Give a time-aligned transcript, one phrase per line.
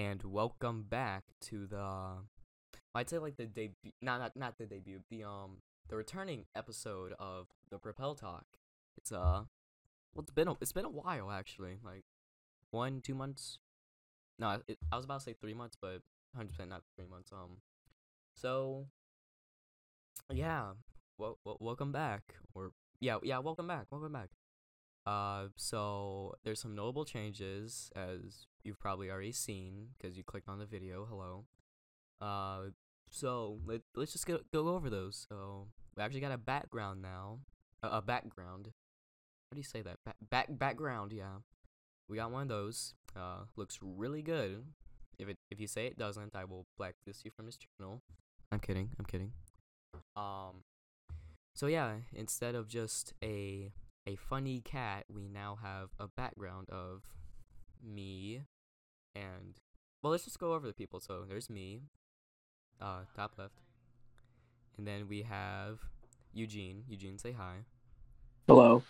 [0.00, 2.14] and welcome back to the.
[2.94, 7.12] I'd say like the debut, not not not the debut, the um the returning episode
[7.18, 8.46] of the Propel Talk.
[8.96, 9.44] It's uh,
[10.14, 12.04] well, it's been a, it's been a while actually, like
[12.70, 13.58] one two months.
[14.38, 16.00] No, it, I was about to say three months, but
[16.34, 17.30] hundred percent not three months.
[17.30, 17.58] Um,
[18.34, 18.86] so
[20.32, 20.70] yeah,
[21.18, 24.30] well, welcome back, or yeah, yeah, welcome back, welcome back.
[25.06, 30.58] Uh, so there's some notable changes as you've probably already seen because you clicked on
[30.58, 31.06] the video.
[31.08, 31.44] Hello.
[32.20, 32.70] Uh,
[33.10, 35.26] so let let's just go go over those.
[35.28, 37.38] So we actually got a background now.
[37.82, 38.66] Uh, a background.
[38.66, 39.96] How do you say that?
[40.04, 41.12] Back back background.
[41.12, 41.38] Yeah,
[42.08, 42.94] we got one of those.
[43.16, 44.64] Uh, looks really good.
[45.18, 48.02] If it if you say it doesn't, I will blacklist you from this channel.
[48.52, 48.90] I'm kidding.
[48.98, 49.32] I'm kidding.
[50.14, 50.62] Um.
[51.54, 53.72] So yeah, instead of just a
[54.10, 57.02] a funny cat, we now have a background of
[57.82, 58.42] me
[59.14, 59.60] and
[60.02, 60.98] well, let's just go over the people.
[60.98, 61.82] So there's me,
[62.80, 63.60] uh, top left,
[64.78, 65.78] and then we have
[66.32, 66.84] Eugene.
[66.88, 67.58] Eugene, say hi.
[68.48, 68.82] Hello.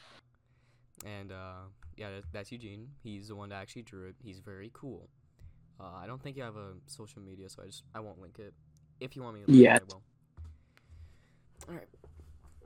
[1.05, 2.89] And uh, yeah, that's Eugene.
[3.03, 4.15] He's the one that actually drew it.
[4.23, 5.09] He's very cool.
[5.81, 8.39] Uh, I don't think you have a social media, so I just I won't link
[8.39, 8.55] it.
[9.01, 9.77] If you want me to link Yeah.
[9.77, 10.03] it, I will.
[11.69, 11.89] All right.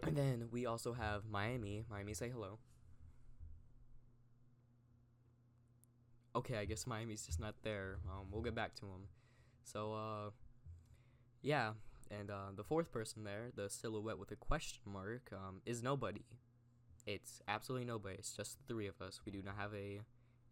[0.06, 1.84] And then we also have Miami.
[1.91, 2.58] Miami, say hello.
[6.36, 7.98] Okay, I guess Miami's just not there.
[8.11, 9.08] Um, we'll get back to him.
[9.64, 10.30] So, uh,
[11.42, 11.72] yeah,
[12.11, 16.24] and uh, the fourth person there, the silhouette with a question mark, um, is nobody.
[17.06, 18.16] It's absolutely nobody.
[18.16, 19.20] It's just the three of us.
[19.24, 20.00] We do not have a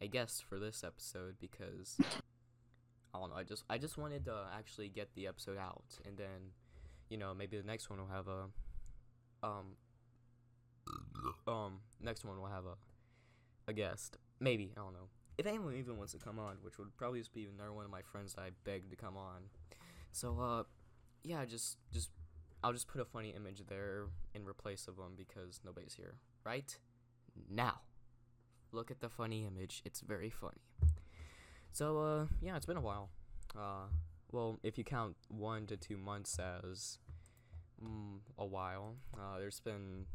[0.00, 1.97] a guest for this episode because
[3.14, 3.37] I don't know.
[3.37, 6.53] I just I just wanted to actually get the episode out, and then,
[7.09, 8.47] you know, maybe the next one will have a
[9.43, 9.77] um
[11.47, 12.77] um next one we'll have a
[13.69, 14.19] a guest.
[14.41, 15.09] Maybe I don't know.
[15.39, 17.91] If anyone even wants to come on, which would probably just be another one of
[17.91, 19.43] my friends that I begged to come on.
[20.12, 20.62] So uh,
[21.25, 22.11] yeah, just just
[22.62, 26.15] I'll just put a funny image there in replace of them because nobody's here.
[26.45, 26.77] Right
[27.50, 27.81] now,
[28.72, 29.83] look at the funny image.
[29.84, 30.61] It's very funny.
[31.72, 33.11] So uh, yeah, it's been a while.
[33.56, 33.87] Uh,
[34.31, 36.99] well, if you count one to two months as
[37.82, 40.06] mm, a while, uh, there's been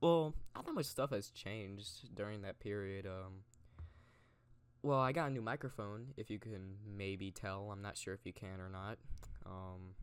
[0.00, 3.06] well, not that much stuff has changed during that period.
[3.06, 3.40] Um,
[4.82, 6.08] well, I got a new microphone.
[6.18, 8.98] If you can maybe tell, I'm not sure if you can or not.
[9.46, 9.94] Um,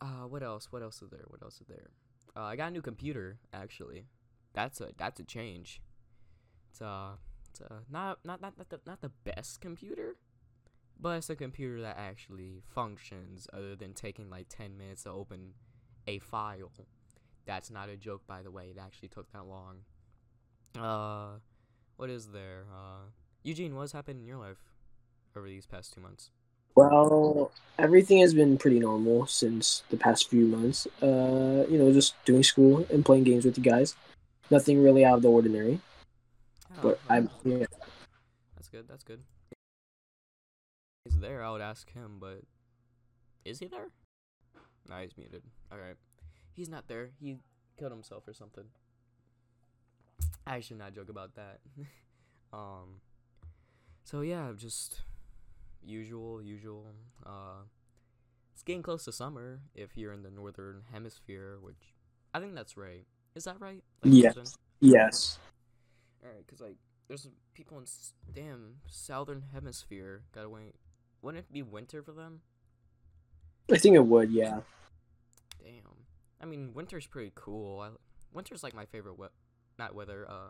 [0.00, 0.68] uh, what else?
[0.70, 1.24] What else is there?
[1.26, 1.90] What else is there?
[2.36, 3.38] Uh, I got a new computer.
[3.52, 4.04] Actually,
[4.54, 5.82] that's a that's a change.
[6.70, 7.14] It's uh,
[7.48, 10.14] it's uh, not not not not the not the best computer,
[11.00, 13.48] but it's a computer that actually functions.
[13.52, 15.54] Other than taking like ten minutes to open
[16.06, 16.70] a file.
[17.46, 18.68] That's not a joke, by the way.
[18.70, 19.78] It actually took that long.
[20.78, 21.38] Uh,
[21.96, 22.64] what is there?
[22.72, 23.08] Uh,
[23.42, 24.58] Eugene, what's happened in your life
[25.36, 26.30] over these past two months?
[26.76, 30.86] Well, everything has been pretty normal since the past few months.
[31.02, 33.96] Uh, you know, just doing school and playing games with you guys.
[34.50, 35.80] Nothing really out of the ordinary.
[36.80, 37.66] But Oh, I'm yeah.
[38.54, 38.86] That's good.
[38.88, 39.20] That's good.
[41.04, 41.42] He's there.
[41.42, 42.42] I would ask him, but
[43.44, 43.88] is he there?
[44.88, 45.42] Nah, he's muted.
[45.72, 45.96] All right,
[46.52, 47.10] he's not there.
[47.20, 47.38] He
[47.78, 48.64] killed himself or something.
[50.46, 51.60] I should not joke about that.
[52.52, 53.00] um.
[54.04, 55.02] So yeah, just
[55.82, 56.86] usual, usual.
[57.24, 57.62] Uh,
[58.52, 61.94] it's getting close to summer if you're in the northern hemisphere, which
[62.34, 63.06] I think that's right.
[63.34, 63.82] Is that right?
[64.02, 64.34] Yes.
[64.34, 64.52] Susan?
[64.80, 65.38] Yes.
[66.22, 66.76] Alright, cause like
[67.08, 67.84] there's people in
[68.34, 70.22] damn southern hemisphere.
[70.34, 70.74] Gotta wait.
[71.22, 72.40] Wouldn't it be winter for them?
[73.70, 74.30] I think it would.
[74.30, 74.60] Yeah.
[75.62, 76.06] Damn.
[76.40, 77.80] I mean, winter's pretty cool.
[77.80, 77.90] I,
[78.32, 79.26] winter's like my favorite we-
[79.78, 80.48] not weather uh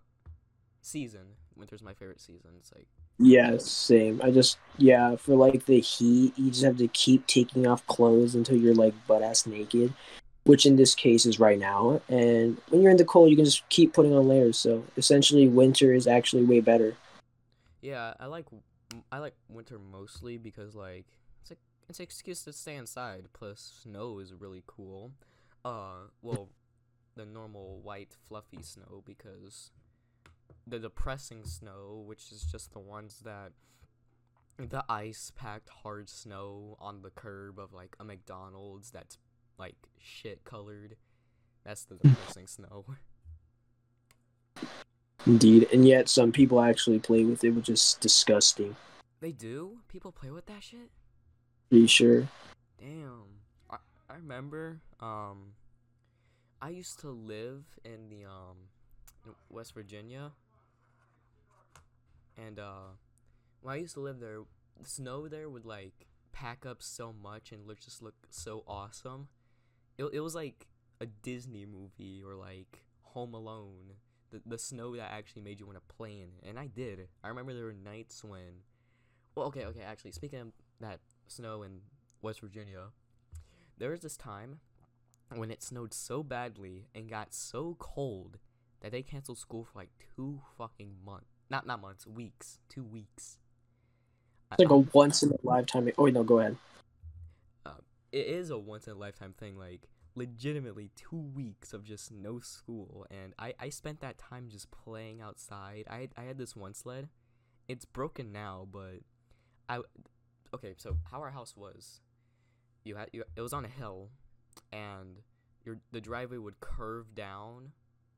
[0.83, 1.35] season.
[1.57, 2.51] Winter's my favorite season.
[2.59, 2.87] It's like
[3.19, 3.57] Yeah.
[3.59, 4.21] Same.
[4.23, 8.35] I just yeah for like the heat, you just have to keep taking off clothes
[8.35, 9.93] until you're like butt ass naked,
[10.45, 12.01] which in this case is right now.
[12.09, 14.57] And when you're in the cold, you can just keep putting on layers.
[14.59, 16.97] So essentially, winter is actually way better.
[17.83, 18.47] yeah, I like
[19.13, 21.07] I like winter mostly because like
[21.41, 21.59] it's like
[21.89, 23.27] it's an excuse to stay inside.
[23.33, 25.13] Plus, snow is really cool.
[25.65, 26.49] Uh, well,
[27.17, 29.71] the normal white fluffy snow because
[30.67, 33.53] the depressing snow, which is just the ones that
[34.59, 39.19] the ice packed hard snow on the curb of like a McDonald's that's
[39.59, 40.97] like shit colored.
[41.65, 42.85] That's the depressing snow.
[45.27, 48.75] Indeed, and yet some people actually play with it, which is disgusting.
[49.21, 49.79] They do?
[49.89, 50.91] People play with that shit?
[51.69, 52.27] Pretty sure.
[52.79, 53.25] Damn.
[53.71, 53.77] I,
[54.09, 55.53] I remember um
[56.63, 58.57] I used to live in the um
[59.51, 60.33] West Virginia.
[62.39, 62.97] And uh
[63.61, 64.41] when I used to live there,
[64.83, 69.29] snow there would like pack up so much and look just look so awesome.
[69.99, 70.67] It it was like
[70.99, 73.97] a Disney movie or like Home Alone.
[74.31, 77.09] The the snow that actually made you want to play in and I did.
[77.23, 78.63] I remember there were nights when,
[79.35, 79.83] well, okay, okay.
[79.83, 80.49] Actually, speaking of
[80.81, 81.81] that snow in
[82.23, 82.89] West Virginia,
[83.79, 84.61] there was this time
[85.35, 88.39] when it snowed so badly and got so cold
[88.81, 91.27] that they canceled school for like two fucking months.
[91.49, 92.59] Not not months, weeks.
[92.69, 93.39] Two weeks.
[94.53, 95.91] It's like a once in a lifetime.
[95.97, 96.57] Oh wait, no, go ahead.
[97.65, 97.75] Uh,
[98.13, 99.57] it is a once in a lifetime thing.
[99.57, 104.71] Like legitimately two weeks of just no school, and I I spent that time just
[104.71, 105.85] playing outside.
[105.91, 107.09] I I had this one sled.
[107.69, 109.01] It's broken now, but
[109.69, 109.81] I
[110.55, 110.75] okay.
[110.77, 112.01] So how our house was,
[112.85, 114.11] you had you it was on a hill,
[114.73, 115.19] and
[115.65, 117.73] your the driveway would curve down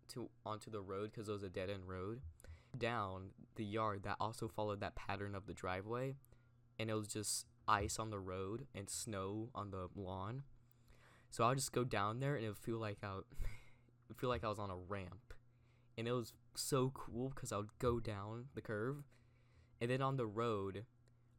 [0.09, 2.21] to onto the road because it was a dead end road
[2.79, 6.15] down the yard that also followed that pattern of the driveway
[6.79, 10.43] and it was just ice on the road and snow on the lawn
[11.33, 13.25] so i'll just go down there and it would feel like i would
[14.17, 15.35] feel like i was on a ramp
[15.99, 18.99] and it was so cool because i would go down the curve
[19.81, 20.85] and then on the road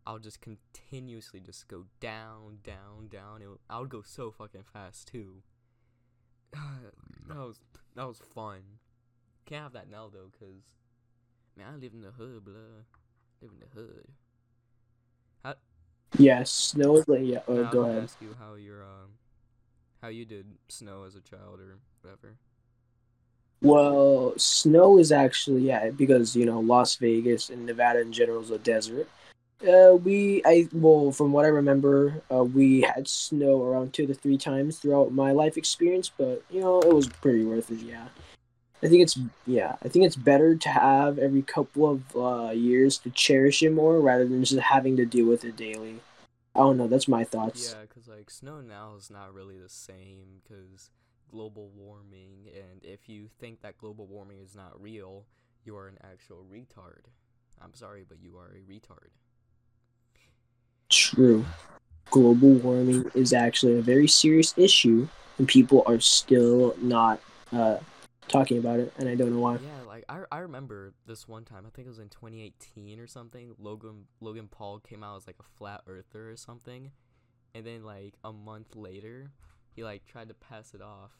[0.06, 5.08] i'll just continuously just go down down down it, i would go so fucking fast
[5.08, 5.44] too
[6.52, 7.62] that was
[7.96, 8.60] that was fun
[9.46, 10.64] can't have that now though because
[11.56, 12.86] Man, I live in the hood, blood.
[13.42, 14.08] Live in the hood.
[15.44, 15.56] How?
[16.18, 17.40] Yes, like yeah.
[17.48, 18.04] Oh, go ahead.
[18.04, 19.12] Ask you how your um,
[20.04, 22.36] how you did snow as a child or whatever.
[23.62, 28.52] Well, snow is actually yeah because you know Las Vegas and Nevada in general is
[28.52, 29.08] a desert.
[29.66, 34.14] Uh, we I well from what I remember, uh, we had snow around two to
[34.14, 37.80] three times throughout my life experience, but you know it was pretty worth it.
[37.80, 38.10] Yeah,
[38.84, 39.18] I think it's
[39.48, 43.72] yeah I think it's better to have every couple of uh, years to cherish it
[43.72, 46.02] more rather than just having to deal with it daily.
[46.56, 46.88] I don't know.
[46.88, 47.74] That's my thoughts.
[47.74, 50.92] Yeah, cause like snow now is not really the same because
[51.32, 55.26] global warming, and if you think that global warming is not real,
[55.66, 57.06] you are an actual retard.
[57.62, 59.10] I'm sorry, but you are a retard.
[60.90, 61.46] True.
[62.12, 65.08] Global warming is actually a very serious issue,
[65.40, 67.20] and people are still not
[67.52, 67.78] uh,
[68.28, 69.56] talking about it, and I don't know why.
[69.56, 71.66] Yeah, like I, I remember this one time.
[71.66, 73.54] I think it was in 2018 or something.
[73.58, 76.92] Logan Logan Paul came out as like a flat earther or something,
[77.54, 79.32] and then like a month later,
[79.76, 81.12] he like tried to pass it off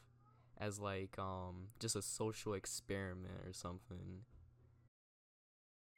[0.58, 4.22] as like um just a social experiment or something.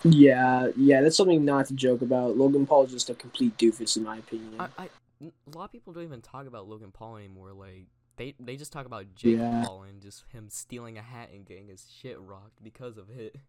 [0.03, 2.37] Yeah, yeah, that's something not to joke about.
[2.37, 4.55] Logan Paul is just a complete doofus, in my opinion.
[4.59, 4.89] I, I
[5.21, 7.53] a lot of people don't even talk about Logan Paul anymore.
[7.53, 7.87] Like
[8.17, 9.63] they they just talk about Jake Yeah.
[9.65, 13.35] Paul and just him stealing a hat and getting his shit rocked because of it.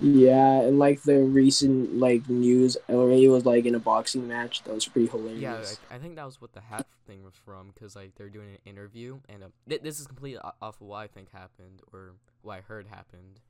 [0.00, 4.62] Yeah, and like the recent like news, already was like in a boxing match.
[4.62, 5.40] That was pretty hilarious.
[5.40, 8.28] Yeah, like, I think that was what the hat thing was from, because like they're
[8.28, 11.82] doing an interview, and uh, th- this is completely off of what I think happened
[11.92, 13.40] or what I heard happened,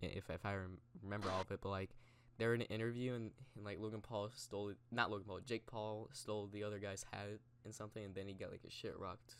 [0.00, 1.60] if if I rem- remember all of it.
[1.60, 1.90] But like
[2.40, 6.08] they're in an interview, and, and like Logan Paul stole not Logan Paul, Jake Paul
[6.12, 9.36] stole the other guy's hat and something, and then he got like his shit rocked.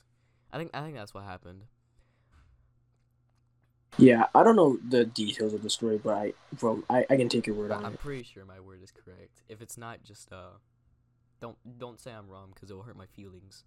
[0.52, 1.62] I think I think that's what happened.
[3.98, 4.26] yeah.
[4.34, 7.46] I don't know the details of the story, but I, bro, I, I can take
[7.46, 8.00] your word on I'm it.
[8.00, 9.42] pretty sure my word is correct.
[9.48, 10.58] If it's not, just uh,
[11.40, 13.64] don't don't say I'm wrong because it will hurt my feelings.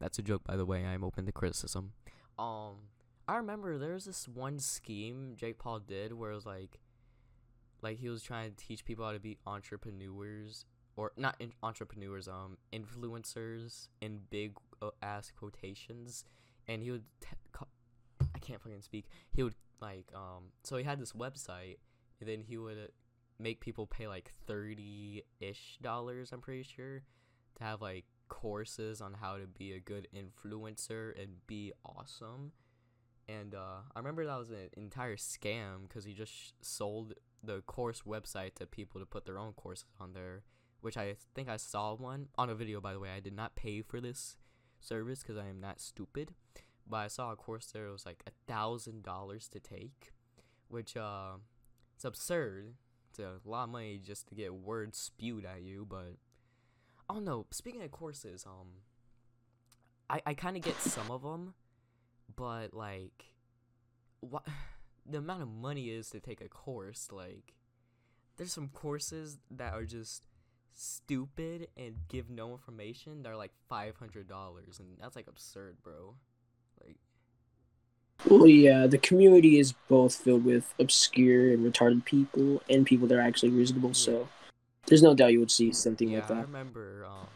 [0.00, 0.84] That's a joke, by the way.
[0.84, 1.92] I'm open to criticism.
[2.38, 2.88] Um,
[3.28, 6.80] I remember there was this one scheme Jake Paul did where it was like,
[7.82, 10.64] like he was trying to teach people how to be entrepreneurs
[10.96, 16.24] or not in- entrepreneurs, um, influencers in big uh, ass quotations,
[16.68, 17.04] and he would.
[18.34, 19.06] I can't fucking speak.
[19.32, 20.52] He would like um.
[20.64, 21.76] So he had this website,
[22.20, 22.90] and then he would
[23.38, 26.32] make people pay like thirty ish dollars.
[26.32, 27.02] I'm pretty sure
[27.56, 32.52] to have like courses on how to be a good influencer and be awesome.
[33.38, 37.60] And uh, I remember that was an entire scam because he just sh- sold the
[37.62, 40.42] course website to people to put their own courses on there,
[40.80, 42.80] which I think I saw one on a video.
[42.80, 44.36] By the way, I did not pay for this
[44.80, 46.34] service because I am not stupid,
[46.88, 47.86] but I saw a course there.
[47.86, 50.12] It was like a thousand dollars to take,
[50.68, 51.34] which uh,
[51.94, 52.74] it's absurd.
[53.10, 56.16] It's a lot of money just to get words spewed at you, but
[57.08, 57.46] I don't know.
[57.50, 58.68] Speaking of courses, um,
[60.08, 61.54] I I kind of get some of them,
[62.36, 63.32] but like,
[64.20, 64.46] what
[65.06, 67.54] the amount of money is to take a course, like,
[68.36, 70.22] there's some courses that are just
[70.74, 73.22] stupid and give no information.
[73.22, 76.14] They're like five hundred dollars, and that's like absurd, bro.
[76.84, 76.96] Like,
[78.28, 83.18] Well, yeah, the community is both filled with obscure and retarded people and people that
[83.18, 83.94] are actually reasonable.
[83.94, 84.28] So
[84.86, 87.06] There's no doubt you would see something yeah, like I remember.
[87.06, 87.26] Um,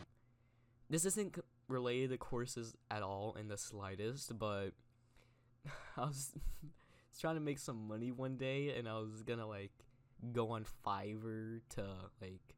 [0.88, 4.70] this isn't related to courses at all in the slightest, but
[5.96, 6.32] I was
[7.20, 9.72] trying to make some money one day, and I was gonna like
[10.32, 11.82] go on Fiverr to
[12.20, 12.54] like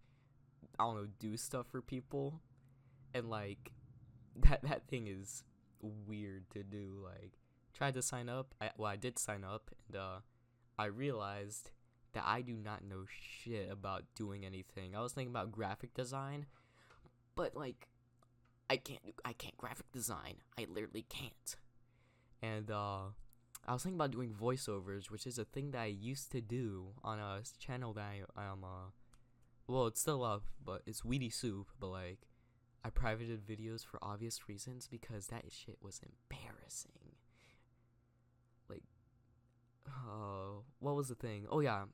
[0.79, 2.41] I don't know do stuff for people,
[3.15, 3.73] and like
[4.37, 5.45] that that thing is
[5.81, 7.01] weird to do.
[7.03, 7.33] Like
[7.75, 8.55] tried to sign up.
[8.61, 10.19] I, well, I did sign up, and uh,
[10.79, 11.71] I realized
[12.15, 14.97] that I do not know shit about doing anything.
[14.97, 16.47] I was thinking about graphic design,
[17.35, 17.89] but like
[18.69, 20.37] I can't I can't graphic design.
[20.59, 21.57] I literally can't.
[22.43, 23.11] And uh
[23.69, 26.93] I was thinking about doing voiceovers, which is a thing that I used to do
[27.03, 28.05] on a channel that
[28.37, 28.91] I am uh
[29.69, 32.19] well, it's still up, but it's Weedy Soup, but like
[32.85, 37.17] I privated videos for obvious reasons because that shit was embarrassing.
[38.69, 38.85] Like
[39.89, 41.47] uh what was the thing?
[41.51, 41.85] Oh yeah,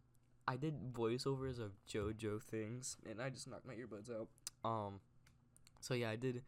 [0.47, 4.29] I did voiceovers of JoJo things and I just knocked my earbuds out.
[4.65, 5.01] Um
[5.81, 6.43] so yeah, I did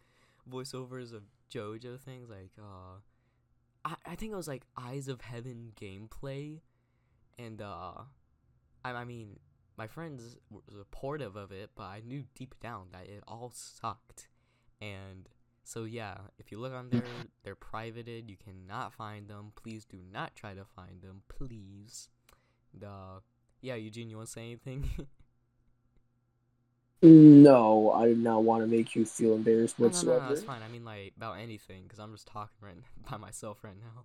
[0.51, 3.01] voiceovers of JoJo things like uh
[3.85, 6.61] I, I think it was like Eyes of Heaven gameplay
[7.39, 7.93] and uh
[8.85, 9.39] I I mean
[9.77, 14.29] my friends were supportive of it, but I knew deep down that it all sucked.
[14.81, 15.29] And
[15.65, 17.03] so yeah, if you look on there,
[17.43, 18.31] they're privated.
[18.31, 19.53] You cannot find them.
[19.57, 22.09] Please do not try to find them, please.
[22.73, 23.21] The
[23.61, 24.89] yeah, Eugene, you want to say anything?
[27.03, 30.21] No, I do not want to make you feel embarrassed no, no, no, whatsoever.
[30.21, 30.63] no, that's fine.
[30.63, 32.77] I mean like about anything, because I'm just talking right
[33.11, 34.05] by myself right now.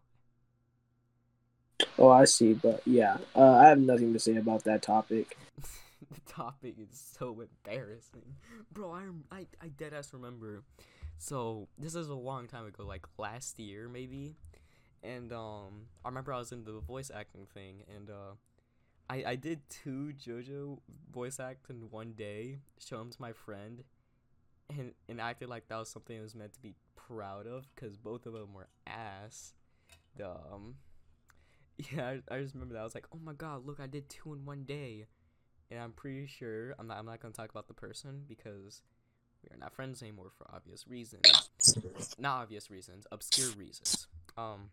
[1.98, 5.38] Oh, I see, but yeah, uh, I have nothing to say about that topic.
[6.12, 8.36] the topic is so embarrassing,
[8.72, 8.92] bro.
[8.92, 10.64] I I I dead ass remember.
[11.18, 14.36] So this is a long time ago, like last year maybe,
[15.04, 18.36] and um I remember I was in the voice acting thing, and uh
[19.10, 20.80] I I did two JoJo
[21.12, 23.84] voice acts in one day, show them to my friend,
[24.70, 27.98] and and acted like that was something I was meant to be proud of, cause
[27.98, 29.54] both of them were ass.
[30.24, 30.76] Um,
[31.92, 34.10] yeah, I, I just remember that I was like, oh my god, look, I did
[34.10, 35.08] two in one day
[35.72, 38.82] and I'm pretty sure I'm not I'm not gonna talk about the person because
[39.44, 41.50] we are not friends anymore for obvious reasons.
[42.18, 44.08] Not obvious reasons, obscure reasons.
[44.38, 44.72] Um,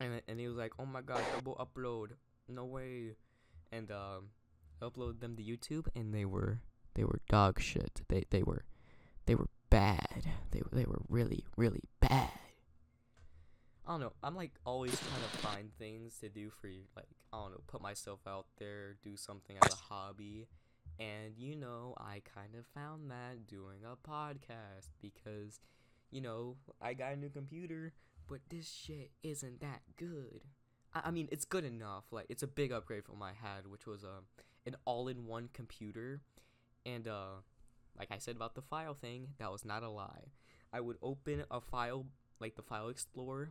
[0.00, 2.10] and and he was like, "Oh my god, double upload,
[2.48, 3.14] no way,"
[3.72, 4.30] and um,
[4.82, 6.60] upload them to YouTube, and they were
[6.94, 8.02] they were dog shit.
[8.08, 8.64] They they were
[9.26, 10.26] they were bad.
[10.50, 12.30] They they were really really bad.
[13.86, 14.12] I don't know.
[14.22, 16.82] I'm like always trying to find things to do for you.
[16.94, 20.48] Like I don't know, put myself out there, do something as a hobby.
[20.98, 25.60] And you know, I kind of found that doing a podcast because,
[26.10, 27.92] you know, I got a new computer,
[28.28, 30.42] but this shit isn't that good.
[30.94, 32.04] I, mean, it's good enough.
[32.10, 34.22] Like it's a big upgrade from what I had, which was a
[34.66, 36.20] an all-in-one computer.
[36.84, 37.40] And uh,
[37.98, 40.32] like I said about the file thing, that was not a lie.
[40.72, 42.06] I would open a file
[42.40, 43.50] like the file explorer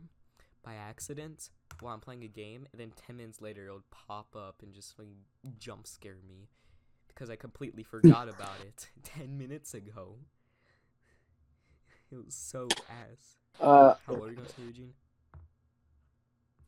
[0.64, 4.34] by accident while I'm playing a game, and then 10 minutes later it would pop
[4.36, 5.08] up and just like
[5.58, 6.48] jump scare me
[7.08, 10.16] because I completely forgot about it 10 minutes ago.
[12.10, 13.36] It was so ass.
[13.60, 14.92] Uh, How what were you gonna say, Eugene?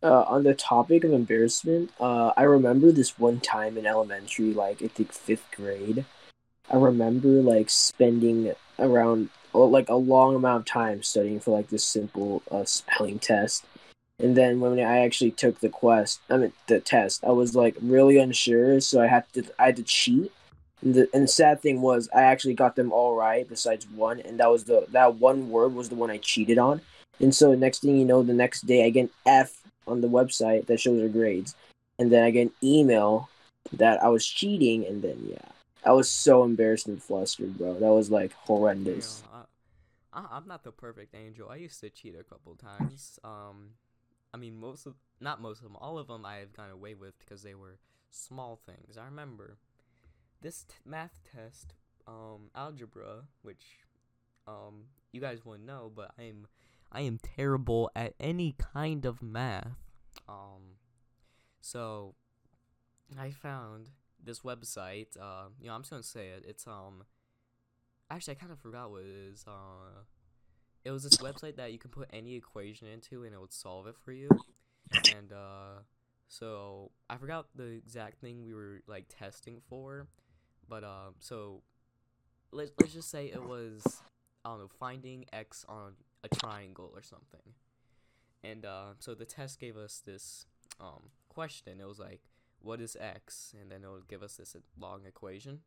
[0.03, 4.83] Uh, on the topic of embarrassment, uh, I remember this one time in elementary, like
[4.83, 6.05] I think fifth grade.
[6.71, 11.69] I remember like spending around oh, like a long amount of time studying for like
[11.69, 13.65] this simple uh, spelling test,
[14.19, 17.77] and then when I actually took the quest, I mean the test, I was like
[17.83, 20.33] really unsure, so I had to I had to cheat.
[20.83, 24.19] And the, and the sad thing was, I actually got them all right besides one,
[24.21, 26.81] and that was the that one word was the one I cheated on.
[27.21, 30.09] And so next thing you know, the next day I get an F on the
[30.09, 31.55] website that shows our grades,
[31.99, 33.29] and then I get an email
[33.73, 35.49] that I was cheating, and then yeah,
[35.85, 37.75] I was so embarrassed and flustered, bro.
[37.75, 39.23] That was like horrendous.
[40.13, 41.49] I, I'm not the perfect angel.
[41.49, 43.19] I used to cheat a couple times.
[43.23, 43.71] Um,
[44.35, 46.95] I mean, most of not most of them, all of them I have gone away
[46.95, 47.79] with because they were
[48.11, 48.97] small things.
[48.97, 49.59] I remember
[50.41, 51.75] this t- math test,
[52.07, 53.81] um, algebra, which,
[54.47, 56.47] um, you guys wouldn't know, but I am,
[56.93, 59.77] I am terrible at any kind of math.
[60.29, 60.77] Um,
[61.61, 62.15] so
[63.19, 63.91] I found
[64.23, 65.17] this website.
[65.21, 66.45] Uh, you know, I'm just gonna say it.
[66.47, 67.05] It's um,
[68.11, 69.45] actually I kind of forgot what it is.
[69.47, 70.03] Uh,
[70.85, 73.87] it was this website that you can put any equation into and it would solve
[73.87, 74.29] it for you.
[75.15, 75.83] And uh,
[76.29, 80.09] so I forgot the exact thing we were like testing for,
[80.69, 81.63] but uh, so
[82.53, 84.03] let's let's just say it was
[84.45, 87.55] I don't know finding x on a triangle or something.
[88.43, 90.47] And uh, so the test gave us this
[90.81, 91.81] um question.
[91.81, 92.21] It was like,
[92.61, 93.55] what is x?
[93.61, 95.61] And then it would give us this long equation.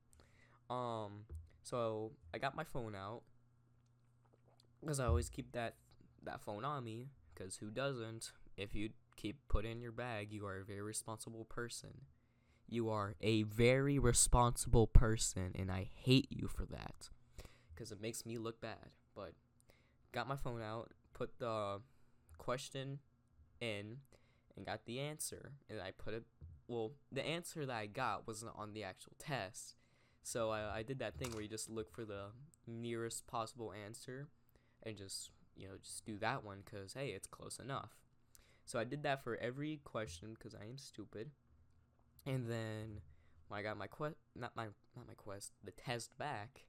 [0.69, 1.25] Um,
[1.63, 3.21] so I got my phone out
[4.81, 5.75] because I always keep that
[6.23, 7.07] that phone on me.
[7.33, 8.31] Because who doesn't?
[8.57, 11.89] If you keep put in your bag, you are a very responsible person.
[12.69, 17.09] You are a very responsible person, and I hate you for that
[17.73, 18.91] because it makes me look bad.
[19.15, 19.33] But
[20.13, 21.81] got my phone out, put the
[22.37, 22.99] question
[23.59, 23.97] in,
[24.55, 26.23] and got the answer, and I put it.
[26.67, 29.75] Well, the answer that I got wasn't on the actual test,
[30.21, 32.27] so I, I did that thing where you just look for the
[32.67, 34.29] nearest possible answer,
[34.83, 37.91] and just you know just do that one because hey, it's close enough.
[38.65, 41.31] So I did that for every question because I am stupid.
[42.25, 43.01] And then
[43.47, 44.65] when I got my quest, not my
[44.95, 46.61] not my quest, the test back,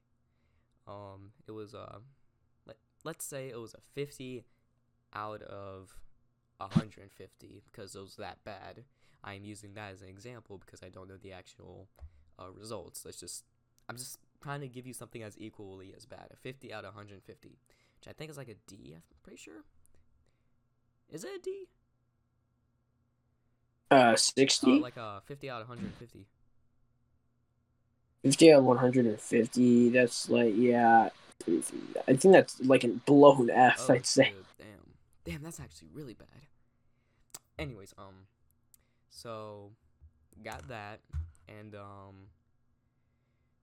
[0.87, 1.99] um, it was uh,
[3.05, 4.43] let's say it was a fifty
[5.13, 5.95] out of
[6.57, 8.83] 150 because it was that bad.
[9.23, 11.87] I'm using that as an example because I don't know the actual
[12.39, 13.03] uh, results.
[13.05, 13.43] Let's just
[13.89, 16.27] I'm just trying to give you something as equally as bad.
[16.31, 18.93] A 50 out of 150, which I think is like a D.
[18.95, 19.63] I'm pretty sure.
[21.11, 21.67] Is it a D?
[23.91, 24.77] Uh, 60?
[24.77, 26.25] Uh, like a 50 out of 150.
[28.23, 29.89] 50 out of 150.
[29.89, 31.09] That's like, yeah.
[32.07, 34.33] I think that's like a below an F, Oh, I'd say.
[34.57, 34.67] Damn.
[35.25, 36.27] Damn, that's actually really bad.
[37.57, 38.27] Anyways, um,
[39.09, 39.71] so
[40.43, 40.99] got that,
[41.47, 42.27] and um,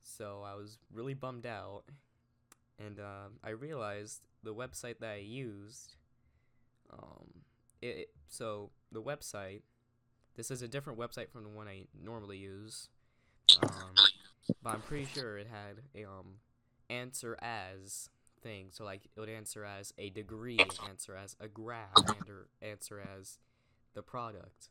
[0.02, 1.82] so I was really bummed out,
[2.78, 5.96] and um, I realized the website that I used,
[6.92, 7.42] um,
[7.80, 9.60] it, it so the website,
[10.36, 12.88] this is a different website from the one I normally use,
[13.62, 13.94] um,
[14.62, 16.38] but I'm pretty sure it had a um
[16.92, 18.10] answer as
[18.42, 18.66] thing.
[18.70, 20.58] So like it would answer as a degree,
[20.88, 23.38] answer as a graph, and or answer as
[23.94, 24.70] the product.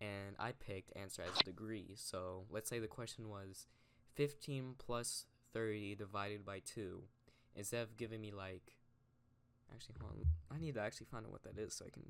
[0.00, 1.94] And I picked answer as degree.
[1.96, 3.66] So let's say the question was
[4.14, 7.02] 15 plus 30 divided by 2.
[7.56, 8.76] Instead of giving me like
[9.74, 10.56] actually hold on.
[10.56, 12.04] I need to actually find out what that is so I can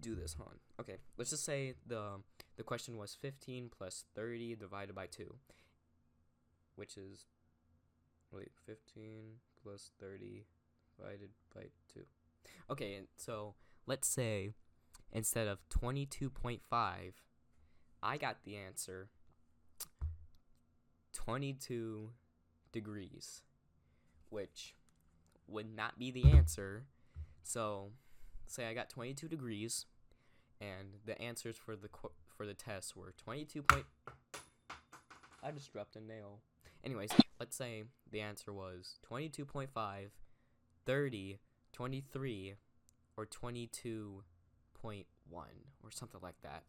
[0.00, 0.34] do this.
[0.34, 0.58] Hold on.
[0.80, 2.20] Okay, let's just say the
[2.56, 5.34] the question was 15 plus 30 divided by 2,
[6.76, 7.24] which is
[8.36, 9.22] wait, 15
[9.62, 10.44] plus 30
[10.96, 11.62] divided by
[11.94, 12.00] 2.
[12.70, 13.54] Okay, and so
[13.86, 14.50] let's say
[15.12, 16.60] instead of 22.5,
[18.02, 19.08] I got the answer
[21.12, 22.10] 22
[22.72, 23.42] degrees,
[24.30, 24.74] which
[25.48, 26.84] would not be the answer.
[27.42, 27.90] So,
[28.46, 29.86] say I got 22 degrees,
[30.60, 33.86] and the answers for the qu- for the test were 22 point.
[35.42, 36.40] I just dropped a nail.
[36.86, 39.66] Anyways, let's say the answer was 22.5,
[40.86, 41.38] 30,
[41.72, 42.54] 23,
[43.16, 44.22] or 22.1,
[45.32, 46.62] or something like that.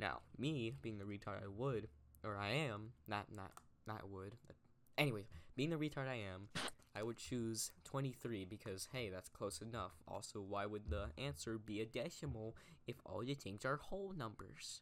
[0.00, 1.88] Now, me being the retard I would,
[2.24, 3.52] or I am, not not
[3.86, 4.32] not would.
[4.46, 4.56] But
[4.96, 6.48] anyway, being the retard I am,
[6.96, 9.92] I would choose 23 because hey, that's close enough.
[10.08, 14.80] Also, why would the answer be a decimal if all the things are whole numbers?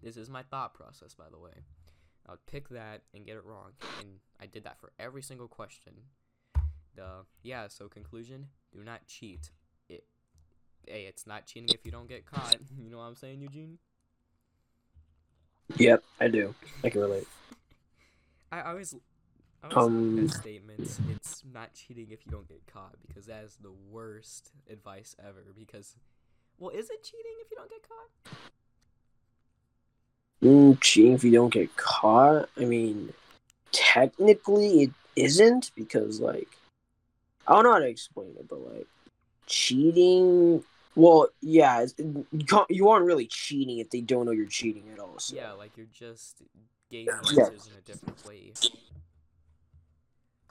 [0.00, 1.64] This is my thought process, by the way.
[2.26, 4.08] I would pick that and get it wrong, and
[4.40, 5.92] I did that for every single question.
[6.96, 9.50] The yeah, so conclusion: do not cheat.
[9.88, 10.04] It,
[10.86, 12.56] hey, it's not cheating if you don't get caught.
[12.78, 13.78] You know what I'm saying, Eugene?
[15.76, 16.54] Yep, I do.
[16.82, 17.26] I can relate.
[18.52, 18.94] I, always,
[19.62, 21.00] I always Um, um, statements.
[21.10, 25.52] It's not cheating if you don't get caught because that is the worst advice ever.
[25.58, 25.96] Because,
[26.58, 28.36] well, is it cheating if you don't get caught?
[30.80, 32.50] Cheating if you don't get caught.
[32.58, 33.14] I mean,
[33.72, 36.48] technically it isn't because like
[37.46, 38.86] I don't know how to explain it, but like
[39.46, 40.62] cheating.
[40.96, 41.86] Well, yeah,
[42.68, 45.18] you aren't really cheating if they don't know you're cheating at all.
[45.18, 45.34] So.
[45.34, 46.42] Yeah, like you're just
[46.90, 47.46] getting Yeah.
[47.46, 48.52] answers in a different way.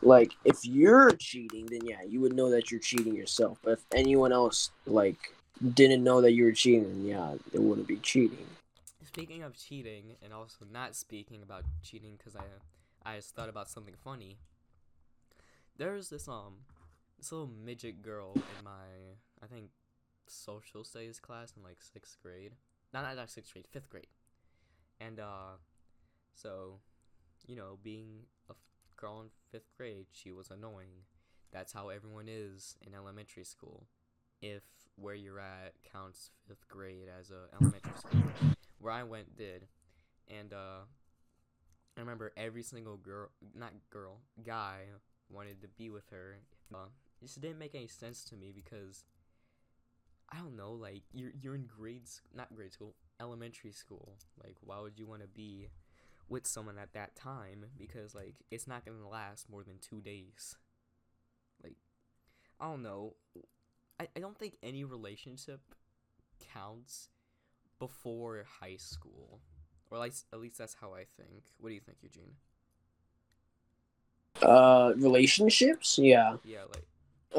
[0.01, 3.59] Like if you're cheating, then yeah, you would know that you're cheating yourself.
[3.63, 5.35] But if anyone else like
[5.75, 8.47] didn't know that you were cheating, then yeah, it wouldn't be cheating.
[9.13, 12.41] Speaking of cheating, and also not speaking about cheating, because I,
[13.05, 14.39] I just thought about something funny.
[15.77, 16.65] There's this um,
[17.19, 18.71] this little midget girl in my,
[19.43, 19.69] I think,
[20.25, 22.53] social studies class in like sixth grade.
[22.91, 24.07] Not not sixth grade, fifth grade.
[24.99, 25.57] And uh,
[26.33, 26.79] so,
[27.45, 28.57] you know, being a f-
[28.97, 31.05] girl in fifth grade, she was annoying.
[31.51, 33.85] That's how everyone is in elementary school.
[34.41, 34.63] If
[34.95, 38.21] where you're at counts fifth grade as a elementary school
[38.83, 39.67] where I went did,
[40.29, 40.85] and uh,
[41.97, 44.85] I remember every single girl, not girl, guy
[45.29, 46.37] wanted to be with her.
[46.73, 46.87] Uh,
[47.21, 49.05] it just didn't make any sense to me because
[50.31, 54.13] I don't know, like you're you're in grade, sc- not grade school, elementary school.
[54.43, 55.69] Like, why would you want to be
[56.29, 60.57] with someone at that time because like it's not gonna last more than two days.
[61.63, 61.77] Like,
[62.59, 63.15] I don't know.
[63.99, 65.61] I, I don't think any relationship
[66.53, 67.09] counts
[67.87, 69.41] before high school.
[69.91, 71.43] Or like at least that's how I think.
[71.59, 72.33] What do you think, Eugene?
[74.41, 76.37] Uh, relationships, yeah.
[76.43, 76.85] Yeah, like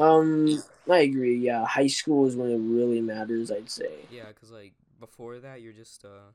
[0.01, 1.37] Um, I agree.
[1.37, 3.51] Yeah, high school is when it really matters.
[3.51, 3.91] I'd say.
[4.11, 6.31] yeah, cause like before that you're just uh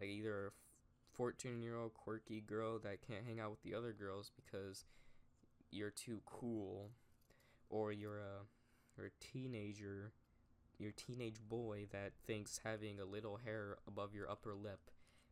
[0.00, 0.50] like either a
[1.16, 4.84] fourteen year old quirky girl that can't hang out with the other girls because
[5.70, 6.90] you're too cool,
[7.70, 8.44] or you're a
[8.96, 10.12] you're a teenager,
[10.84, 14.90] you're teenage boy that thinks having a little hair above your upper lip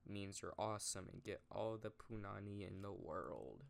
[0.09, 3.63] means you're awesome and get all the punani in the world.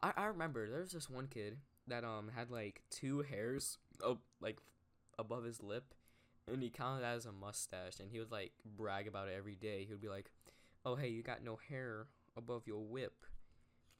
[0.00, 4.20] I, I remember there was this one kid that um had like two hairs up
[4.40, 4.58] like
[5.18, 5.92] above his lip
[6.50, 9.56] and he counted that as a mustache and he would like brag about it every
[9.56, 9.84] day.
[9.84, 10.30] He would be like,
[10.86, 13.26] Oh hey, you got no hair above your whip.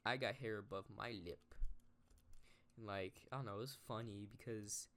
[0.05, 1.53] I got hair above my lip.
[2.77, 4.87] And like, I don't know, it was funny because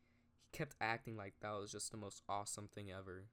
[0.53, 3.27] kept acting like that was just the most awesome thing ever.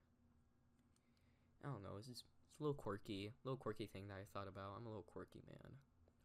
[1.64, 2.24] I don't know, it's just
[2.56, 4.76] it's a little quirky, little quirky thing that I thought about.
[4.78, 5.74] I'm a little quirky man.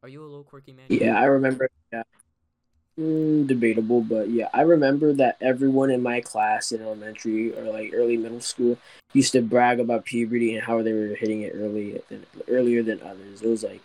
[0.02, 0.86] Are you a little quirky man?
[0.88, 1.68] Yeah, I remember.
[1.92, 2.02] Yeah.
[2.98, 7.92] Mm, debatable, but yeah, I remember that everyone in my class in elementary or like
[7.94, 8.78] early middle school
[9.12, 13.00] used to brag about puberty and how they were hitting it early than, earlier than
[13.02, 13.42] others.
[13.42, 13.80] It was like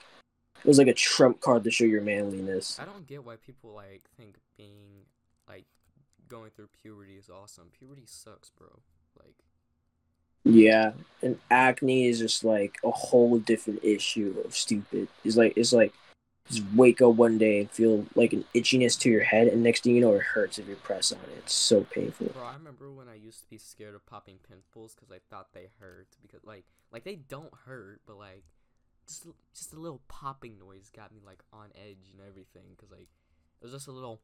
[0.66, 2.78] it was like a trump card to show your manliness.
[2.80, 5.06] I don't get why people like think being
[5.48, 5.66] like
[6.28, 7.70] going through puberty is awesome.
[7.78, 8.80] Puberty sucks, bro.
[9.18, 9.36] Like
[10.44, 15.08] Yeah, and acne is just like a whole different issue of stupid.
[15.24, 15.94] It's like it's like
[16.50, 19.84] just wake up one day and feel like an itchiness to your head, and next
[19.84, 21.38] thing you know, it hurts if you press on it.
[21.40, 22.28] It's so painful.
[22.28, 25.54] Bro, I remember when I used to be scared of popping pimples because I thought
[25.54, 26.08] they hurt.
[26.22, 28.44] Because like, like they don't hurt, but like,
[29.08, 32.76] just just a little popping noise got me like on edge and everything.
[32.76, 33.10] Because like,
[33.62, 34.22] it was just a little.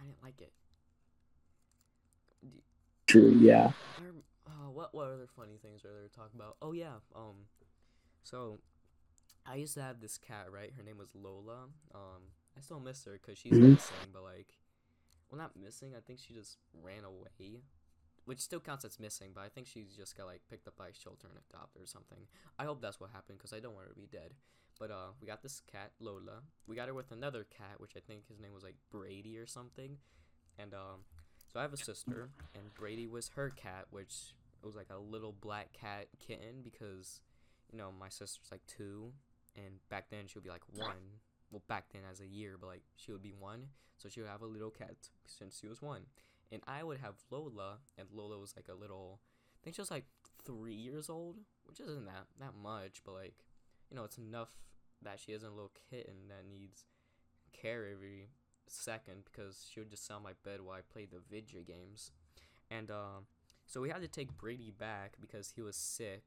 [0.00, 0.52] I didn't like it.
[3.06, 3.36] True.
[3.40, 3.70] Yeah.
[4.46, 6.56] Uh, what what other funny things are there to talk about?
[6.62, 7.46] Oh yeah, um,
[8.22, 8.60] so
[9.46, 10.72] I used to have this cat, right?
[10.76, 11.68] Her name was Lola.
[11.94, 12.22] Um,
[12.56, 13.72] I still miss her because she's Mhm.
[13.74, 14.54] missing, but like,
[15.30, 15.94] well, not missing.
[15.96, 17.62] I think she just ran away,
[18.26, 19.30] which still counts as missing.
[19.34, 21.86] But I think she just got like picked up by a shelter and adopted or
[21.86, 22.26] something.
[22.58, 24.34] I hope that's what happened because I don't want her to be dead.
[24.78, 26.42] But uh, we got this cat Lola.
[26.66, 29.46] We got her with another cat, which I think his name was like Brady or
[29.46, 29.96] something.
[30.58, 31.06] And um,
[31.50, 34.98] so I have a sister, and Brady was her cat, which it was like a
[34.98, 37.20] little black cat kitten because,
[37.72, 39.12] you know, my sister's like two,
[39.54, 41.20] and back then she would be like one.
[41.50, 44.28] Well, back then as a year, but like she would be one, so she would
[44.28, 46.02] have a little cat since she was one,
[46.52, 49.90] and I would have Lola, and Lola was like a little, I think she was
[49.90, 50.04] like
[50.44, 53.34] three years old, which isn't that that much, but like,
[53.90, 54.50] you know, it's enough
[55.02, 56.84] that she isn't a little kitten that needs
[57.52, 58.28] care every
[58.68, 62.10] second because she would just sit on my bed while I played the video games,
[62.70, 63.26] and um,
[63.66, 66.22] so we had to take Brady back because he was sick,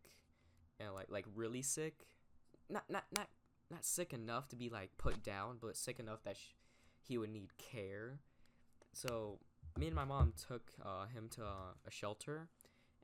[0.79, 2.05] and like like really sick,
[2.69, 3.27] not not not
[3.71, 6.55] not sick enough to be like put down, but sick enough that sh-
[7.01, 8.19] he would need care.
[8.93, 9.39] So
[9.79, 12.49] me and my mom took uh, him to uh, a shelter,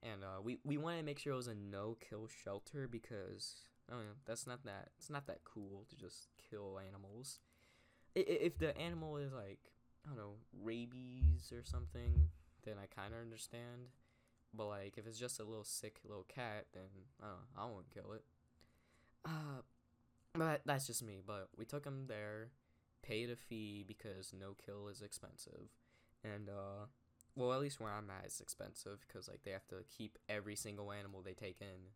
[0.04, 3.56] and uh, we we wanted to make sure it was a no kill shelter because
[3.90, 7.40] I that's not that it's not that cool to just kill animals.
[8.14, 9.60] If the animal is like
[10.06, 12.30] I don't know rabies or something,
[12.66, 13.90] then I kind of understand.
[14.54, 16.84] But like if it's just a little sick little cat, then
[17.22, 18.24] I don't know, I won't kill it.
[19.26, 19.62] Uh,
[20.34, 21.22] but that's just me.
[21.26, 22.50] But we took him there,
[23.02, 25.70] paid a fee because no kill is expensive,
[26.34, 26.86] and uh,
[27.36, 30.56] well at least where I'm at it's expensive because like they have to keep every
[30.56, 31.92] single animal they take in.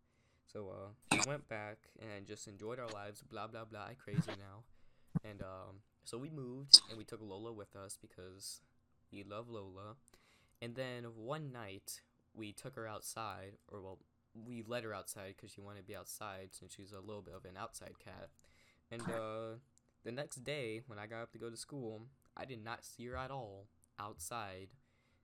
[0.51, 3.21] So uh, we went back and just enjoyed our lives.
[3.21, 3.89] Blah blah blah.
[4.03, 4.63] Crazy now,
[5.23, 8.61] and um, so we moved and we took Lola with us because
[9.11, 9.95] we love Lola.
[10.61, 12.01] And then one night
[12.33, 13.99] we took her outside, or well,
[14.33, 17.33] we let her outside because she wanted to be outside since she's a little bit
[17.35, 18.29] of an outside cat.
[18.91, 19.57] And uh,
[20.03, 23.05] the next day, when I got up to go to school, I did not see
[23.05, 23.67] her at all
[23.99, 24.69] outside,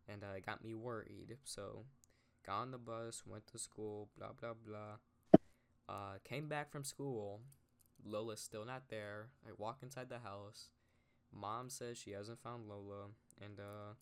[0.08, 1.38] and uh, it got me worried.
[1.44, 1.86] So,
[2.46, 5.40] got on the bus, went to school, blah blah blah.
[5.88, 7.42] Uh, came back from school.
[8.06, 9.28] Lola's still not there.
[9.48, 10.70] I walk inside the house.
[11.34, 13.08] Mom says she hasn't found Lola,
[13.42, 13.94] and uh,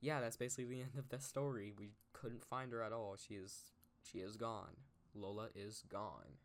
[0.00, 1.72] yeah, that's basically the end of the story.
[1.76, 3.16] We couldn't find her at all.
[3.16, 4.76] She is she is gone.
[5.14, 6.38] Lola is gone.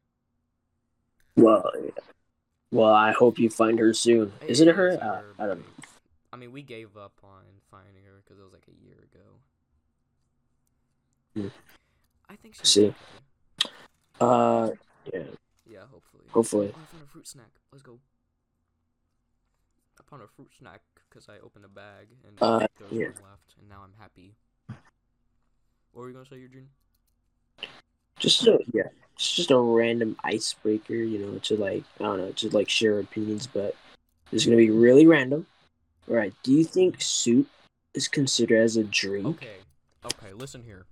[1.35, 1.71] Well,
[2.71, 4.33] well, I hope you find her soon.
[4.47, 4.97] Isn't it her?
[5.01, 5.65] Uh, I don't know.
[6.33, 9.27] I mean, we gave up on finding her because it was like a year ago.
[11.35, 11.47] Hmm.
[12.29, 12.87] I think she's See.
[12.87, 13.71] okay.
[14.19, 14.69] Uh,
[15.13, 15.23] Yeah.
[15.65, 16.23] Yeah, hopefully.
[16.31, 16.71] Hopefully.
[16.75, 17.51] Oh, I found a fruit snack.
[17.71, 17.99] Let's go.
[19.99, 23.05] I found a fruit snack because I opened a bag and Uh, there was yeah.
[23.07, 24.35] one left, and now I'm happy.
[24.67, 26.69] What were you gonna say, Eugene?
[28.19, 32.31] Just a, yeah, it's just a random icebreaker, you know, to like I don't know,
[32.31, 33.75] to like share opinions, but
[34.31, 35.45] it's gonna be really random.
[36.07, 37.47] Right, do you think soup
[37.93, 39.25] is considered as a drink?
[39.25, 39.57] Okay,
[40.05, 40.85] okay, listen here.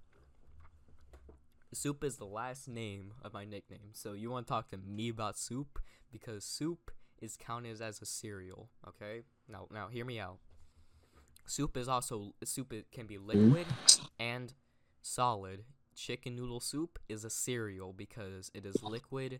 [1.73, 5.09] Soup is the last name of my nickname, so you want to talk to me
[5.09, 5.79] about soup
[6.11, 6.91] because soup
[7.21, 8.69] is counted as a cereal.
[8.87, 10.37] Okay, now now hear me out.
[11.45, 12.73] Soup is also soup.
[12.73, 13.65] It can be liquid
[14.19, 14.53] and
[15.01, 15.63] solid.
[15.95, 19.39] Chicken noodle soup is a cereal because it is liquid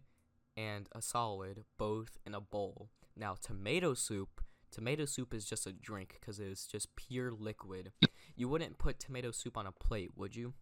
[0.58, 2.90] and a solid both in a bowl.
[3.16, 7.92] Now tomato soup, tomato soup is just a drink because it is just pure liquid.
[8.36, 10.54] You wouldn't put tomato soup on a plate, would you?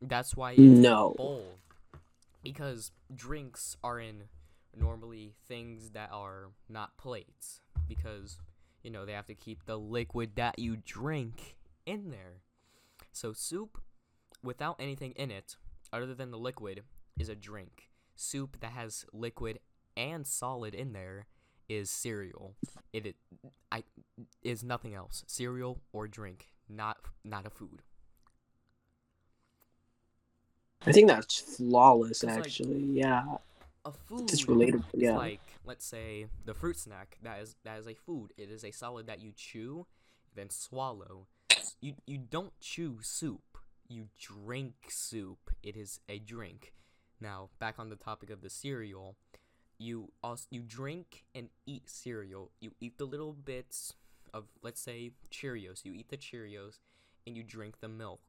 [0.00, 1.12] That's why it's No.
[1.12, 1.58] a bowl.
[2.42, 4.28] Because drinks are in
[4.74, 7.60] normally things that are not plates.
[7.86, 8.38] Because,
[8.82, 12.42] you know, they have to keep the liquid that you drink in there.
[13.12, 13.82] So soup
[14.42, 15.56] without anything in it
[15.92, 16.84] other than the liquid
[17.18, 17.90] is a drink.
[18.16, 19.58] Soup that has liquid
[19.96, 21.26] and solid in there
[21.70, 22.54] is cereal.
[22.92, 23.16] It, it
[23.70, 23.84] I
[24.42, 25.22] is nothing else.
[25.28, 27.82] Cereal or drink, not not a food.
[30.86, 32.80] I think that's flawless, It's like- actually.
[32.92, 33.36] yeah,
[33.84, 34.84] A food it's relatable.
[34.94, 38.32] Yeah, like let's say the fruit snack that is that is a food.
[38.36, 39.86] It is a solid that you chew,
[40.34, 41.26] then swallow.
[41.80, 43.58] You you don't chew soup.
[43.88, 45.50] You drink soup.
[45.62, 46.72] It is a drink.
[47.20, 49.16] Now back on the topic of the cereal,
[49.80, 52.50] you also you drink and eat cereal.
[52.60, 53.94] You eat the little bits
[54.34, 55.84] of let's say Cheerios.
[55.84, 56.78] You eat the Cheerios
[57.26, 58.20] and you drink the milk.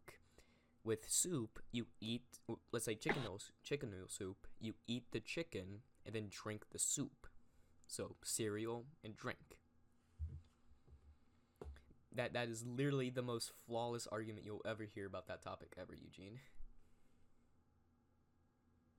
[0.84, 2.40] With soup, you eat
[2.72, 4.48] let's say chicken noodle, chicken noodle soup.
[4.60, 7.28] You eat the chicken and then drink the soup.
[7.86, 9.58] So cereal and drink.
[12.16, 15.94] That that is literally the most flawless argument you'll ever hear about that topic ever,
[16.02, 16.40] Eugene.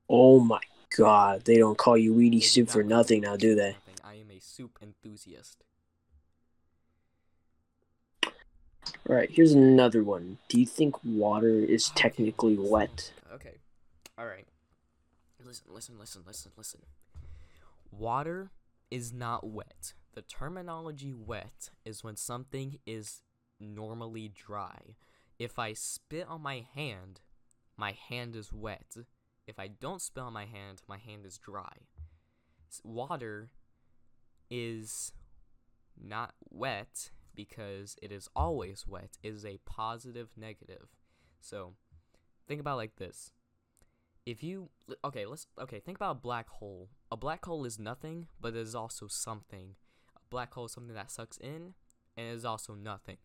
[0.09, 0.61] Oh my
[0.97, 3.77] god, they don't call you weedy soup for nothing now, do they?
[4.05, 5.65] I am a soup enthusiast.
[9.09, 10.39] All right, here's another one.
[10.49, 13.13] Do you think water is technically wet?
[13.33, 13.59] Okay.
[14.19, 14.47] All right.
[15.45, 16.81] Listen, listen, listen, listen, listen.
[17.91, 18.51] Water
[18.91, 19.95] is not wet.
[20.15, 23.23] The terminology wet is when something is
[23.59, 24.97] normally dry.
[25.39, 27.21] If I spit on my hand,
[27.77, 28.97] my hand is wet.
[29.47, 31.87] If I don't on my hand, my hand is dry.
[32.85, 33.51] Water
[34.51, 35.13] is
[36.01, 39.19] not wet because it is always wet.
[39.23, 40.89] It is a positive negative.
[41.41, 41.75] So,
[42.47, 43.33] think about it like this.
[44.25, 44.71] If you
[45.05, 46.91] okay, let's okay, think about a black hole.
[47.11, 49.75] A black hole is nothing, but it is also something.
[50.15, 51.75] A black hole is something that sucks in
[52.17, 53.19] and is also nothing.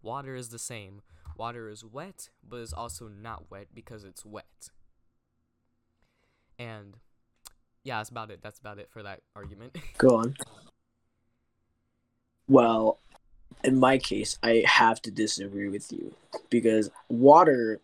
[0.00, 1.02] Water is the same.
[1.36, 4.70] Water is wet, but is also not wet because it's wet.
[6.58, 6.96] And
[7.84, 8.40] yeah, that's about it.
[8.42, 9.76] That's about it for that argument.
[9.98, 10.36] Go on.
[12.48, 12.98] Well,
[13.62, 16.14] in my case, I have to disagree with you
[16.50, 17.80] because water,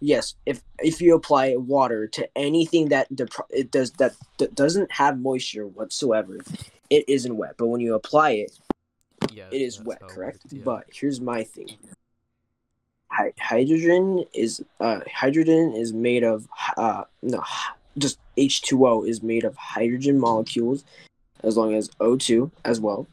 [0.00, 4.92] yes, if if you apply water to anything that dep- it does that, that doesn't
[4.92, 6.38] have moisture whatsoever,
[6.90, 7.54] it isn't wet.
[7.58, 8.58] But when you apply it,
[9.32, 10.42] yeah, it is wet, it correct?
[10.50, 10.62] yeah.
[10.64, 11.76] But here's my thing.
[13.10, 17.42] Hy- hydrogen is uh hydrogen is made of uh no
[17.98, 20.84] just H2O is made of hydrogen molecules
[21.42, 23.06] as long as O2 as well.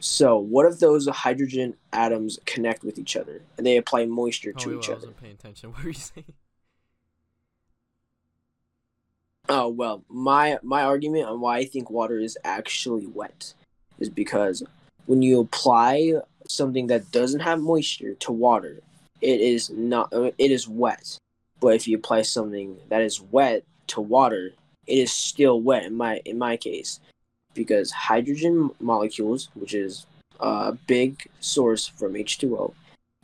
[0.00, 4.60] So what if those hydrogen atoms connect with each other and they apply moisture Oh,
[4.60, 4.98] to wait, each I other?
[4.98, 5.70] wasn't paying attention.
[5.72, 6.34] What were you saying?
[9.48, 13.54] Oh well, my my argument on why I think water is actually wet
[14.00, 14.62] is because
[15.06, 16.14] when you apply
[16.48, 18.80] something that doesn't have moisture to water,
[19.20, 21.16] it is not it is wet.
[21.60, 24.52] But if you apply something that is wet to water,
[24.86, 27.00] it is still wet in my in my case.
[27.54, 30.06] Because hydrogen molecules, which is
[30.40, 32.74] a big source from H2O,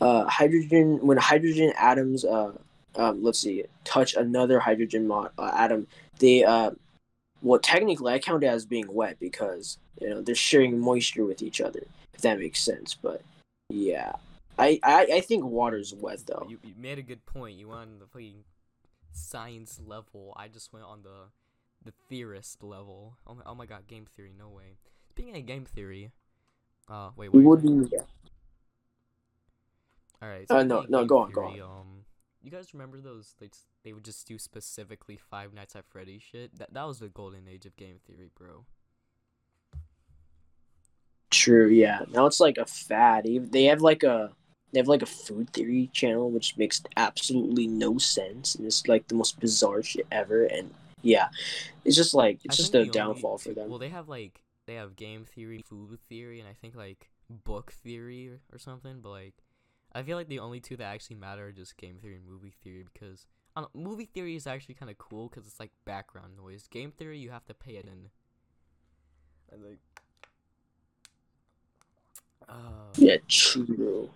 [0.00, 2.52] uh, hydrogen when hydrogen atoms uh,
[2.96, 5.86] um, let's see touch another hydrogen mo- uh, atom
[6.18, 6.70] they uh
[7.40, 11.40] well technically i count it as being wet because you know they're sharing moisture with
[11.40, 13.22] each other if that makes sense but
[13.70, 14.12] yeah.
[14.58, 16.46] I i, I think water's wet though.
[16.48, 17.56] You, you made a good point.
[17.56, 18.44] You went on the fucking
[19.12, 20.34] science level.
[20.36, 21.30] I just went on the
[21.84, 23.18] the theorist level.
[23.26, 24.78] Oh my, oh my god, game theory, no way.
[25.10, 26.12] Speaking of game theory,
[26.88, 27.46] uh, wait, we wait.
[27.46, 28.00] wouldn't yeah.
[30.20, 30.46] All right.
[30.48, 31.60] Uh, speaking no, no, go on, go on.
[31.60, 32.04] Um,
[32.42, 33.34] you guys remember those?
[33.40, 36.58] Like s- they would just do specifically Five Nights at Freddy's shit.
[36.58, 38.64] That that was the golden age of game theory, bro.
[41.30, 42.00] True, yeah.
[42.10, 43.26] Now it's like a fad.
[43.50, 44.32] They have like a
[44.72, 49.06] they have like a food theory channel which makes absolutely no sense and it's like
[49.08, 51.28] the most bizarre shit ever and yeah.
[51.84, 53.68] It's just like it's I just a the only downfall for them.
[53.68, 57.72] Well, they have like they have game theory, food theory, and I think like book
[57.72, 59.00] theory or, or something.
[59.02, 59.34] But like,
[59.92, 62.54] I feel like the only two that actually matter are just game theory and movie
[62.62, 66.68] theory because I movie theory is actually kind of cool because it's like background noise.
[66.68, 68.10] Game theory you have to pay it in.
[69.50, 69.78] And like,
[72.48, 74.08] uh, Yeah, true.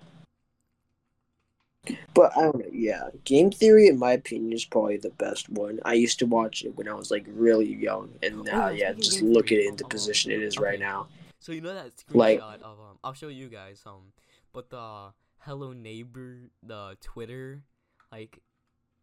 [2.16, 2.66] But I don't know.
[2.72, 5.78] Yeah, game theory, in my opinion, is probably the best one.
[5.84, 8.92] I used to watch it when I was like really young, and now, yeah, yeah,
[8.94, 10.64] just look at it in the position it is okay.
[10.64, 11.08] right now.
[11.38, 14.12] So you know that screenshot Like- of um I'll show you guys um
[14.52, 17.62] but the hello neighbor the Twitter
[18.10, 18.40] like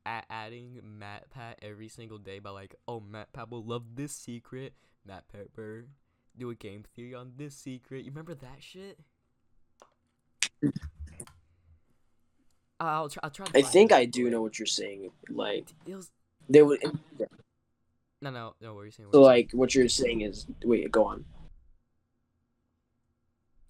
[0.06, 4.74] a- adding MatPat every single day by like oh MatPat will love this secret
[5.06, 5.86] Matt Pepper
[6.38, 9.00] do a game theory on this secret you remember that shit
[12.88, 15.12] I'll try I'll try to I think I do know what you're saying.
[15.30, 16.12] Like was
[16.50, 16.82] they would.
[18.22, 19.36] no no no what were you saying What So you saying?
[19.46, 21.26] like what you're saying is wait, go on.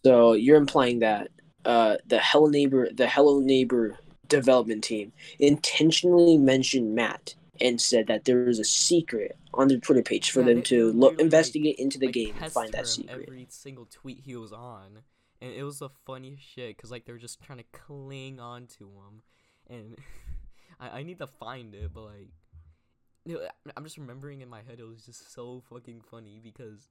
[0.06, 1.30] So you're implying that
[1.66, 3.98] uh the Hello Neighbor the Hello Neighbor
[4.28, 10.02] development team intentionally mentioned Matt and said that there was a secret on their Twitter
[10.02, 12.88] page for Yeah, them to look like- investigate into the like, game and find that
[12.88, 13.28] secret.
[13.28, 15.04] Every single tweet he was on,
[15.44, 18.66] and it was the funniest shit because like they were just trying to cling on
[18.80, 19.22] to him,
[19.70, 19.98] and
[20.80, 23.42] I I need to find it, but like,
[23.76, 26.88] I'm just remembering in my head it was just so fucking funny because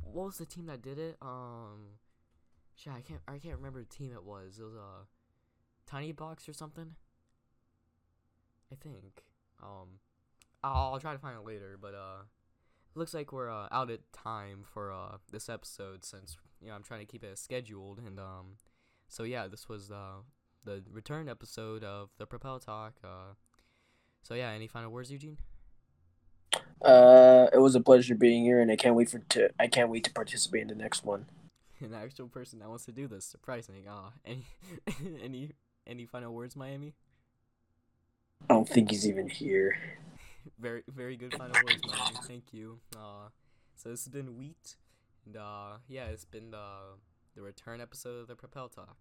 [0.00, 1.18] what was the team that did it?
[1.20, 1.98] Um,
[2.74, 4.58] shit, I can't I can't remember the team it was.
[4.58, 6.94] It was a tinyBuild or something.
[8.72, 9.24] I think.
[9.62, 10.00] Um,
[10.62, 12.24] I'll, I'll try to find it later, but uh
[12.94, 16.82] looks like we're uh, out of time for uh, this episode since you know I'm
[16.82, 18.56] trying to keep it scheduled and um
[19.08, 20.22] so yeah this was uh,
[20.64, 23.34] the return episode of the Propel Talk uh
[24.22, 25.36] so yeah any final words Eugene?
[26.82, 29.90] Uh, it was a pleasure being here, and I can't wait for to I can't
[29.90, 31.26] wait to participate in the next one.
[31.80, 34.46] an actual person that wants to do this surprising uh any
[35.22, 35.50] any
[35.86, 36.94] any final words Miami?
[38.48, 39.76] I don't think he's even here.
[40.58, 42.16] very very good final words Miami.
[42.26, 42.80] Thank you.
[42.96, 43.28] Uh
[43.76, 44.76] so this has been Wheat
[45.26, 46.66] and uh yeah it's been the
[47.34, 48.96] the return episode of the Propel Talk